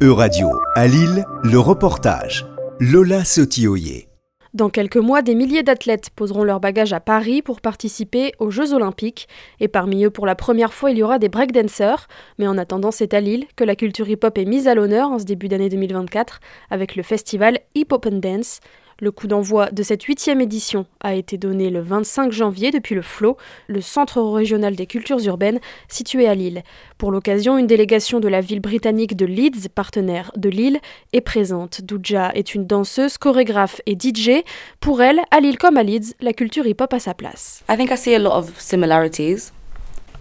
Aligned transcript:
E-Radio, 0.00 0.52
à 0.76 0.86
Lille, 0.86 1.24
le 1.42 1.58
reportage. 1.58 2.46
Lola 2.78 3.24
Sotioyer. 3.24 4.08
Dans 4.54 4.70
quelques 4.70 4.96
mois, 4.96 5.22
des 5.22 5.34
milliers 5.34 5.64
d'athlètes 5.64 6.10
poseront 6.14 6.44
leur 6.44 6.60
bagage 6.60 6.92
à 6.92 7.00
Paris 7.00 7.42
pour 7.42 7.60
participer 7.60 8.30
aux 8.38 8.52
Jeux 8.52 8.74
Olympiques. 8.74 9.26
Et 9.58 9.66
parmi 9.66 10.04
eux, 10.04 10.10
pour 10.10 10.24
la 10.24 10.36
première 10.36 10.72
fois, 10.72 10.92
il 10.92 10.98
y 10.98 11.02
aura 11.02 11.18
des 11.18 11.28
breakdancers. 11.28 12.06
Mais 12.38 12.46
en 12.46 12.58
attendant, 12.58 12.92
c'est 12.92 13.12
à 13.12 13.20
Lille 13.20 13.46
que 13.56 13.64
la 13.64 13.74
culture 13.74 14.08
hip-hop 14.08 14.38
est 14.38 14.44
mise 14.44 14.68
à 14.68 14.76
l'honneur 14.76 15.10
en 15.10 15.18
ce 15.18 15.24
début 15.24 15.48
d'année 15.48 15.68
2024 15.68 16.38
avec 16.70 16.94
le 16.94 17.02
festival 17.02 17.58
Hip 17.74 17.88
Hop 17.90 18.06
and 18.06 18.18
Dance. 18.18 18.60
Le 19.00 19.12
coup 19.12 19.28
d'envoi 19.28 19.70
de 19.70 19.84
cette 19.84 20.02
huitième 20.02 20.40
édition 20.40 20.84
a 20.98 21.14
été 21.14 21.38
donné 21.38 21.70
le 21.70 21.80
25 21.80 22.32
janvier 22.32 22.72
depuis 22.72 22.96
le 22.96 23.02
FLO, 23.02 23.36
le 23.68 23.80
Centre 23.80 24.20
régional 24.20 24.74
des 24.74 24.86
cultures 24.86 25.24
urbaines 25.24 25.60
situé 25.86 26.26
à 26.26 26.34
Lille. 26.34 26.64
Pour 26.96 27.12
l'occasion, 27.12 27.58
une 27.58 27.68
délégation 27.68 28.18
de 28.18 28.26
la 28.26 28.40
ville 28.40 28.58
britannique 28.58 29.14
de 29.14 29.24
Leeds, 29.24 29.68
partenaire 29.72 30.32
de 30.36 30.48
Lille, 30.48 30.80
est 31.12 31.20
présente. 31.20 31.80
Douja 31.82 32.32
est 32.34 32.56
une 32.56 32.66
danseuse, 32.66 33.18
chorégraphe 33.18 33.80
et 33.86 33.94
DJ. 33.94 34.42
Pour 34.80 35.00
elle, 35.00 35.20
à 35.30 35.38
Lille 35.38 35.58
comme 35.58 35.76
à 35.76 35.84
Leeds, 35.84 36.14
la 36.20 36.32
culture 36.32 36.66
hip-hop 36.66 36.92
a 36.92 36.98
sa 36.98 37.14
place. 37.14 37.62
I 37.70 37.76
think 37.76 37.92
I 37.92 37.96
see 37.96 38.16
a 38.16 38.18
lot 38.18 38.32
of 38.32 38.60
similarities, 38.60 39.52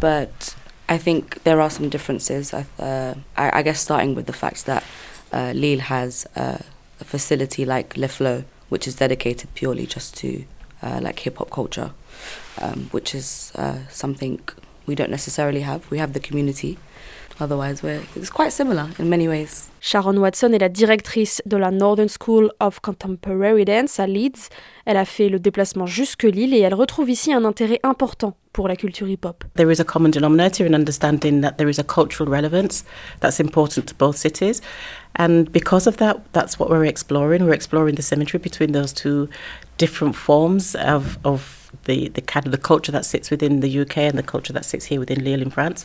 but 0.00 0.54
I 0.88 0.96
think 0.96 1.42
there 1.42 1.60
are 1.60 1.70
some 1.72 1.88
differences. 1.88 2.54
Uh, 2.54 3.14
I, 3.36 3.64
guess 3.64 3.80
starting 3.80 4.14
with 4.14 4.26
the 4.26 4.32
fact 4.32 4.66
that 4.66 4.84
uh, 5.32 5.50
Lille 5.54 5.80
has 5.90 6.28
uh, 6.36 6.58
a 7.00 7.04
facility 7.04 7.64
like 7.64 7.96
Le 7.96 8.06
which 8.70 8.88
is 8.88 8.94
dedicated 8.96 9.54
purely 9.54 9.86
just 9.86 10.16
to 10.16 10.44
uh, 10.82 10.98
like 11.02 11.18
hip 11.20 11.36
hop 11.36 11.50
culture, 11.50 11.92
um, 12.58 12.88
which 12.90 13.14
is 13.14 13.52
uh, 13.56 13.78
something 13.90 14.40
we 14.86 14.94
don't 14.94 15.10
necessarily 15.10 15.60
have. 15.60 15.88
We 15.90 15.98
have 15.98 16.14
the 16.14 16.20
community. 16.20 16.78
Otherwise, 17.40 17.82
we're, 17.82 18.00
it's 18.16 18.30
quite 18.30 18.52
similar 18.52 18.88
in 18.98 19.08
many 19.08 19.28
ways. 19.28 19.68
Sharon 19.80 20.18
Watson 20.18 20.52
est 20.52 20.58
la 20.58 20.68
directrice 20.68 21.40
de 21.46 21.56
la 21.56 21.70
Northern 21.70 22.08
School 22.08 22.50
of 22.60 22.80
Contemporary 22.80 23.64
Dance 23.64 23.98
à 23.98 24.06
Leeds. 24.06 24.50
Elle 24.84 24.98
a 24.98 25.06
fait 25.06 25.30
le 25.30 25.38
déplacement 25.38 25.86
jusque 25.86 26.24
Lille 26.24 26.54
et 26.54 26.60
elle 26.60 26.74
retrouve 26.74 27.08
ici 27.08 27.32
un 27.32 27.44
intérêt 27.44 27.80
important 27.82 28.36
pour 28.52 28.68
la 28.68 28.76
culture 28.76 29.08
hip-hop. 29.08 29.44
There 29.54 29.72
is 29.72 29.80
a 29.80 29.84
common 29.84 30.10
denominator 30.10 30.66
in 30.66 30.74
understanding 30.74 31.40
that 31.40 31.56
there 31.56 31.70
is 31.70 31.78
a 31.78 31.84
cultural 31.84 32.28
relevance 32.28 32.84
that's 33.20 33.40
important 33.40 33.86
to 33.86 33.94
both 33.94 34.16
cities. 34.16 34.60
And 35.16 35.50
because 35.50 35.86
of 35.86 35.96
that, 35.96 36.18
that's 36.32 36.58
what 36.58 36.68
we're 36.68 36.84
exploring. 36.84 37.44
We're 37.44 37.54
exploring 37.54 37.94
the 37.94 38.02
symmetry 38.02 38.38
between 38.38 38.72
those 38.72 38.92
two 38.92 39.28
different 39.78 40.14
forms 40.14 40.74
of, 40.74 41.18
of 41.24 41.59
the, 41.84 42.08
the 42.08 42.20
kind 42.20 42.46
of 42.46 42.52
the 42.52 42.58
culture 42.58 42.92
that 42.92 43.04
sits 43.04 43.30
within 43.30 43.60
the 43.60 43.80
UK 43.80 43.98
and 43.98 44.18
the 44.18 44.22
culture 44.22 44.52
that 44.52 44.64
sits 44.64 44.86
here 44.86 45.00
within 45.00 45.24
Lille 45.24 45.42
in 45.42 45.50
France. 45.50 45.84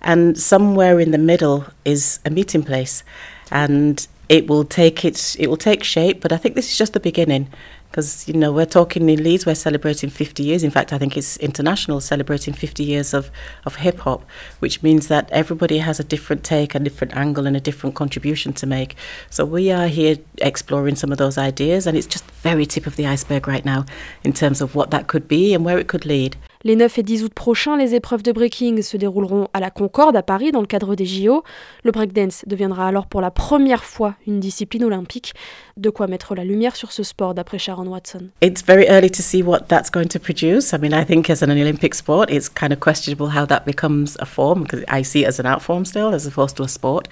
And 0.00 0.38
somewhere 0.38 0.98
in 0.98 1.10
the 1.10 1.18
middle 1.18 1.66
is 1.84 2.20
a 2.24 2.30
meeting 2.30 2.62
place. 2.62 3.04
And 3.50 4.06
it 4.28 4.46
will 4.46 4.64
take 4.64 5.04
its 5.04 5.34
it 5.36 5.48
will 5.48 5.56
take 5.56 5.82
shape, 5.82 6.20
but 6.20 6.32
I 6.32 6.36
think 6.36 6.54
this 6.54 6.70
is 6.70 6.78
just 6.78 6.92
the 6.92 7.00
beginning 7.00 7.48
because 7.90 8.28
you 8.28 8.34
know 8.34 8.52
we're 8.52 8.66
talking 8.66 9.08
in 9.08 9.22
Leeds 9.22 9.46
we're 9.46 9.54
celebrating 9.54 10.10
50 10.10 10.42
years. 10.42 10.62
In 10.62 10.70
fact 10.70 10.92
I 10.92 10.98
think 10.98 11.16
it's 11.16 11.36
international 11.38 12.00
celebrating 12.00 12.54
50 12.54 12.84
years 12.84 13.12
of 13.12 13.30
of 13.64 13.76
hip 13.76 14.00
hop 14.00 14.24
which 14.60 14.82
means 14.82 15.08
that 15.08 15.30
everybody 15.30 15.78
has 15.78 15.98
a 16.00 16.04
different 16.04 16.44
take 16.44 16.74
a 16.74 16.78
different 16.78 17.16
angle 17.16 17.46
and 17.46 17.56
a 17.56 17.60
different 17.60 17.94
contribution 17.94 18.52
to 18.54 18.66
make. 18.66 18.96
So 19.28 19.44
we 19.44 19.70
are 19.70 19.88
here 19.88 20.16
exploring 20.38 20.96
some 20.96 21.12
of 21.12 21.18
those 21.18 21.36
ideas 21.36 21.86
and 21.86 21.96
it's 21.96 22.06
just 22.06 22.24
very 22.42 22.66
tip 22.66 22.86
of 22.86 22.96
the 22.96 23.06
iceberg 23.06 23.48
right 23.48 23.64
now 23.64 23.84
in 24.22 24.32
terms 24.32 24.60
of 24.60 24.74
what 24.74 24.90
that 24.90 25.08
could 25.08 25.26
be 25.26 25.54
and 25.54 25.64
where 25.64 25.78
it 25.78 25.88
could 25.88 26.06
lead 26.06 26.36
Les 26.62 26.76
9 26.76 26.98
et 26.98 27.02
10 27.02 27.24
août 27.24 27.32
prochains, 27.32 27.78
les 27.78 27.94
épreuves 27.94 28.22
de 28.22 28.32
breaking 28.32 28.82
se 28.82 28.98
dérouleront 28.98 29.48
à 29.54 29.60
la 29.60 29.70
Concorde 29.70 30.14
à 30.14 30.22
Paris 30.22 30.52
dans 30.52 30.60
le 30.60 30.66
cadre 30.66 30.94
des 30.94 31.06
JO. 31.06 31.42
Le 31.84 31.90
breakdance 31.90 32.44
deviendra 32.46 32.86
alors 32.86 33.06
pour 33.06 33.22
la 33.22 33.30
première 33.30 33.82
fois 33.82 34.14
une 34.26 34.40
discipline 34.40 34.84
olympique. 34.84 35.32
De 35.78 35.88
quoi 35.88 36.06
mettre 36.06 36.34
la 36.34 36.44
lumière 36.44 36.76
sur 36.76 36.92
ce 36.92 37.02
sport 37.02 37.32
d'après 37.32 37.58
Sharon 37.58 37.86
Watson. 37.86 38.28
It's 38.42 38.62
very 38.62 38.86
early 38.90 39.08
to 39.08 39.22
see 39.22 39.42
what 39.42 39.68
that's 39.68 39.90
going 39.90 40.08
to 40.08 40.18
produce. 40.18 40.74
I 40.74 40.78
mean, 40.78 40.92
I 40.92 41.06
think 41.06 41.30
as 41.30 41.42
an 41.42 41.50
Olympic 41.50 41.94
sport, 41.94 42.30
it's 42.30 42.50
kind 42.50 42.74
of 42.74 42.80
questionable 42.80 43.30
how 43.34 43.46
that 43.46 43.64
becomes 43.64 44.18
a 44.20 44.26
form 44.26 44.64
because 44.64 44.84
I 44.86 45.02
see 45.02 45.22
it 45.22 45.28
as 45.28 45.40
an 45.40 45.46
art 45.46 45.62
form 45.62 45.86
still 45.86 46.12
as 46.12 46.26
opposed 46.26 46.58
to 46.58 46.64
a 46.64 46.68
sport. 46.68 47.08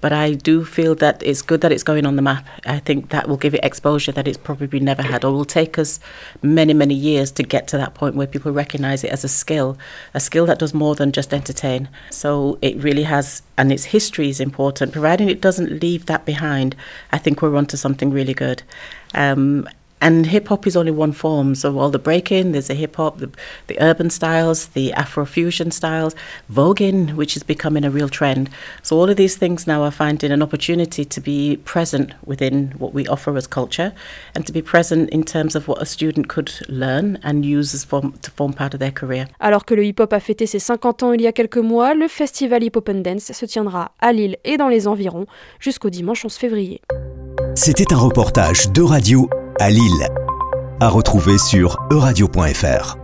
But 0.00 0.12
I 0.12 0.34
do 0.34 0.64
feel 0.64 0.96
that 0.96 1.22
it's 1.22 1.42
good 1.42 1.60
that 1.60 1.70
it's 1.70 1.84
going 1.84 2.04
on 2.04 2.16
the 2.16 2.22
map. 2.22 2.44
I 2.66 2.80
think 2.80 3.10
that 3.10 3.28
will 3.28 3.36
give 3.36 3.54
it 3.54 3.60
exposure 3.62 4.10
that 4.10 4.26
it's 4.26 4.38
probably 4.38 4.80
never 4.80 5.02
had 5.02 5.24
or 5.24 5.30
will 5.30 5.44
take 5.44 5.78
us 5.78 6.00
many, 6.42 6.74
many 6.74 6.94
years 6.94 7.30
to 7.32 7.44
get 7.44 7.68
to 7.68 7.76
that 7.76 7.94
point 7.94 8.16
where 8.16 8.26
people 8.26 8.50
recognize 8.50 8.87
recognize 8.88 9.04
it 9.04 9.12
as 9.12 9.24
a 9.24 9.28
skill, 9.28 9.76
a 10.14 10.20
skill 10.20 10.46
that 10.46 10.58
does 10.58 10.74
more 10.74 10.94
than 10.94 11.12
just 11.12 11.34
entertain. 11.34 11.88
So 12.10 12.58
it 12.62 12.76
really 12.82 13.04
has, 13.04 13.42
and 13.56 13.72
its 13.72 13.84
history 13.84 14.28
is 14.28 14.40
important. 14.40 14.92
Providing 14.92 15.28
it 15.28 15.40
doesn't 15.40 15.80
leave 15.82 16.06
that 16.06 16.24
behind, 16.24 16.74
I 17.12 17.18
think 17.18 17.42
we're 17.42 17.56
onto 17.56 17.76
something 17.76 18.10
really 18.10 18.34
good. 18.34 18.62
Um, 19.14 19.68
and 20.00 20.26
hip 20.26 20.48
hop 20.48 20.66
is 20.66 20.76
only 20.76 20.90
one 20.90 21.12
form. 21.12 21.54
So 21.54 21.78
all 21.78 21.90
the 21.90 21.98
breaking, 21.98 22.52
there's 22.52 22.70
a 22.70 22.74
hip 22.74 22.96
hop, 22.96 23.18
the, 23.18 23.30
the 23.66 23.80
urban 23.80 24.10
styles, 24.10 24.68
the 24.68 24.92
Afrofusion 24.96 25.72
styles, 25.72 26.14
voguing, 26.50 27.14
which 27.14 27.36
is 27.36 27.42
becoming 27.42 27.84
a 27.84 27.90
real 27.90 28.08
trend. 28.08 28.50
So 28.82 28.98
all 28.98 29.10
of 29.10 29.16
these 29.16 29.36
things 29.36 29.66
now 29.66 29.82
are 29.82 29.90
finding 29.90 30.32
an 30.32 30.42
opportunity 30.42 31.04
to 31.04 31.20
be 31.20 31.58
present 31.64 32.12
within 32.24 32.72
what 32.78 32.92
we 32.94 33.06
offer 33.06 33.36
as 33.36 33.46
culture, 33.46 33.92
and 34.34 34.46
to 34.46 34.52
be 34.52 34.62
present 34.62 35.10
in 35.10 35.22
terms 35.24 35.54
of 35.54 35.68
what 35.68 35.80
a 35.82 35.86
student 35.86 36.28
could 36.28 36.52
learn 36.68 37.18
and 37.22 37.44
use 37.44 37.74
as 37.74 37.84
form, 37.84 38.12
to 38.22 38.30
form 38.30 38.52
part 38.52 38.74
of 38.74 38.80
their 38.80 38.92
career. 38.92 39.26
Alors 39.40 39.64
que 39.64 39.74
le 39.74 39.84
hip 39.84 40.00
hop 40.00 40.12
a 40.12 40.20
fêté 40.20 40.46
ses 40.46 40.58
50 40.58 41.02
ans 41.02 41.12
il 41.12 41.22
y 41.22 41.26
a 41.26 41.32
quelques 41.32 41.58
mois, 41.58 41.94
le 41.94 42.08
festival 42.08 42.62
Hip 42.62 42.72
Hop 42.76 42.88
and 42.88 43.02
Dance 43.02 43.32
se 43.32 43.46
tiendra 43.46 43.92
à 44.00 44.12
Lille 44.12 44.36
et 44.44 44.56
dans 44.56 44.68
les 44.68 44.86
environs 44.86 45.26
jusqu'au 45.60 45.90
dimanche 45.90 46.24
11 46.24 46.34
février. 46.34 46.80
C'était 47.54 47.92
un 47.92 47.98
reportage 47.98 48.70
de 48.70 48.82
radio 48.82 49.28
à 49.58 49.70
Lille. 49.70 50.08
À 50.80 50.88
retrouver 50.88 51.38
sur 51.38 51.78
euradio.fr. 51.90 52.97